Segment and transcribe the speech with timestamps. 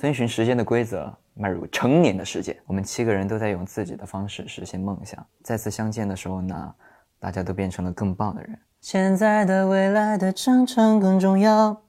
[0.00, 2.58] 遵循时间的规则，迈入成年的世界。
[2.64, 5.22] 我们七个人都在用自己的方式实现梦想。
[5.42, 6.74] 再次相见的时候呢，
[7.18, 8.58] 大家都变成了更棒的人。
[8.80, 11.82] 现在的、未来的征程更重要。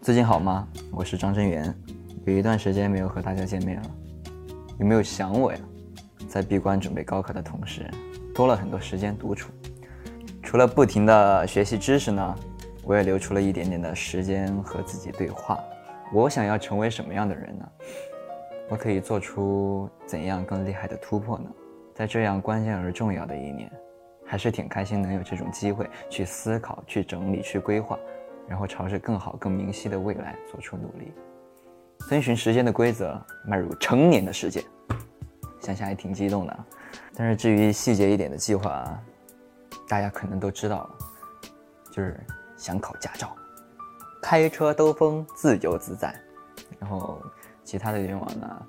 [0.00, 0.66] 最近好吗？
[0.90, 1.78] 我是张真源，
[2.24, 3.90] 有一段时间没有和大家见面了，
[4.78, 5.58] 有没有想我呀？
[6.28, 7.88] 在闭关准备高考的同时，
[8.34, 9.52] 多了很多时间独处。
[10.42, 12.34] 除了不停的学习知识呢？
[12.82, 15.58] 我也留出了一点点的时间和自己对话。
[16.12, 17.66] 我想要成为什么样的人呢？
[18.68, 21.50] 我可以做出怎样更厉害的突破呢？
[21.94, 23.70] 在这样关键而重要的一年，
[24.26, 27.98] 还是挺开心能有这种机会去思考、去整理、去规划，
[28.48, 31.12] 然后朝着更好、更明晰的未来做出努力。
[32.08, 34.64] 遵循时间的规则，迈入成年的世界，
[35.60, 36.64] 想想还挺激动的。
[37.14, 38.98] 但是至于细节一点的计划，
[39.88, 40.90] 大家可能都知道了，
[41.90, 42.18] 就是。
[42.56, 43.36] 想考驾照，
[44.22, 46.14] 开车兜风，自由自在。
[46.78, 47.20] 然后
[47.62, 48.66] 其他的愿望呢，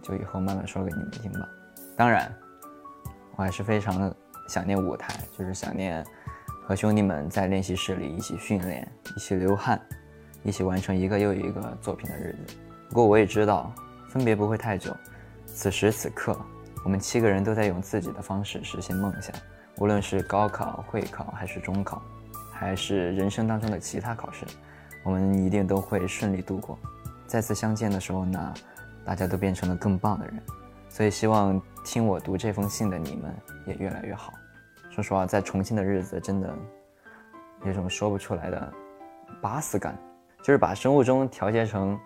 [0.00, 1.46] 就以后慢慢说给你们听吧。
[1.94, 2.32] 当然，
[3.36, 4.16] 我还是非常的
[4.48, 6.02] 想念舞台，就是想念
[6.64, 9.78] 和兄弟们在练习室里一起训练、一起流汗、
[10.42, 12.54] 一起完成一个又一个作品的日子。
[12.88, 13.72] 不过我也知道，
[14.08, 14.94] 分别不会太久。
[15.46, 16.36] 此时此刻，
[16.84, 19.34] 我们七个人都在用自己的方式实现梦想，
[19.78, 22.02] 无论是高考、会考还是中考。
[22.50, 24.46] 还是人生当中的其他考试，
[25.02, 26.78] 我们一定都会顺利度过。
[27.26, 28.54] 再次相见的时候呢，
[29.04, 30.40] 大家都变成了更棒的人。
[30.88, 33.34] 所以希望听我读这封信的你们
[33.66, 34.32] 也越来越好。
[34.90, 36.54] 说实话，在重庆的日子真的
[37.64, 38.72] 有种说不出来的
[39.40, 39.98] 巴适感，
[40.42, 41.98] 就是把生物钟调节成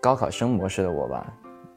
[0.00, 1.26] 高考生模式的我吧，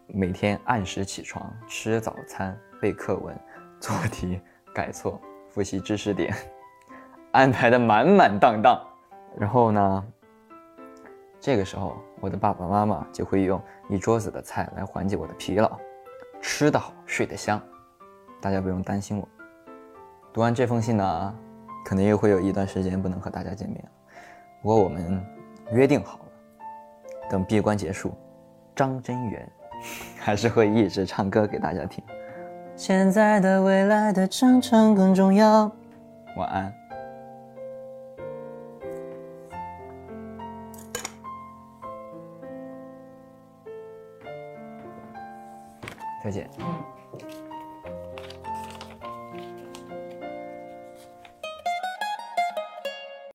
[0.08, 3.36] 每天按时起床，吃早餐，背课文，
[3.80, 4.40] 做题，
[4.75, 6.31] 改错，复习知识点。
[7.31, 8.80] 安排的满满当当，
[9.36, 10.06] 然后呢，
[11.40, 13.59] 这个时候我的爸爸妈妈就会用
[13.90, 15.80] 一桌子的菜来缓解我的疲劳，
[16.41, 17.59] 吃得好，睡得香，
[18.40, 19.28] 大家不用担心我。
[20.31, 21.36] 读完这封信呢，
[21.84, 23.84] 可能又会有一段时间不能和大家见面，
[24.62, 25.25] 不过我们
[25.72, 26.26] 约定好了，
[27.30, 28.14] 等闭关结束，
[28.76, 29.50] 张真源
[30.20, 32.04] 还是会一直唱歌给大家听。
[32.76, 35.72] 现在的、未来的长城更重要。
[36.38, 36.74] 晚安。
[46.24, 46.50] 再见。